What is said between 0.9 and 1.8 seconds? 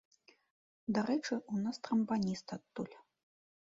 Дарэчы, у нас